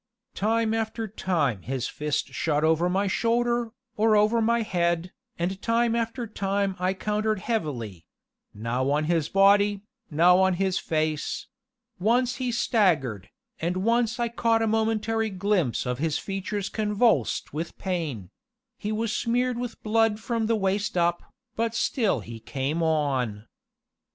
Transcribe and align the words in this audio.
Time 0.33 0.73
after 0.73 1.07
time 1.07 1.61
his 1.61 1.87
fist 1.87 2.29
shot 2.29 2.63
over 2.63 2.89
my 2.89 3.05
shoulder, 3.05 3.71
or 3.95 4.15
over 4.15 4.41
my 4.41 4.63
head, 4.63 5.11
and 5.37 5.61
time 5.61 5.95
after 5.95 6.25
time 6.25 6.75
I 6.79 6.95
countered 6.95 7.37
heavily 7.41 8.07
now 8.51 8.89
on 8.89 9.03
his 9.03 9.29
body, 9.29 9.83
now 10.09 10.39
on 10.39 10.55
his 10.55 10.79
face; 10.79 11.45
once 11.99 12.37
he 12.37 12.51
staggered, 12.51 13.29
and 13.59 13.77
once 13.77 14.19
I 14.19 14.27
caught 14.27 14.63
a 14.63 14.67
momentary 14.67 15.29
glimpse 15.29 15.85
of 15.85 15.99
his 15.99 16.17
features 16.17 16.67
convulsed 16.67 17.53
with 17.53 17.77
pain; 17.77 18.31
he 18.79 18.91
was 18.91 19.15
smeared 19.15 19.59
with 19.59 19.83
blood 19.83 20.19
from 20.19 20.47
the 20.47 20.55
waist 20.55 20.97
up, 20.97 21.21
but 21.55 21.75
still 21.75 22.21
he 22.21 22.39
came 22.39 22.81
on. 22.81 23.45